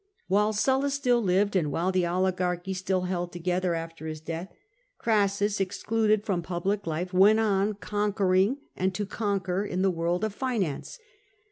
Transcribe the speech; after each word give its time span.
While 0.27 0.51
Sulla 0.51 0.89
still 0.89 1.21
lived, 1.21 1.55
and 1.55 1.71
while 1.71 1.91
the 1.91 2.07
oligarchy 2.07 2.73
stHl 2.73 3.07
hung 3.07 3.29
together 3.29 3.75
after 3.75 4.07
his 4.07 4.19
death, 4.19 4.51
Crassus, 4.97 5.59
excluded 5.59 6.25
from 6.25 6.41
public 6.41 6.87
life, 6.87 7.13
went 7.13 7.39
on 7.39 7.75
conquering 7.75 8.57
and 8.75 8.95
to 8.95 9.05
conquer 9.05 9.63
in 9.63 9.83
the 9.83 9.91
world 9.91 10.23
of 10.23 10.33
finance. 10.33 10.97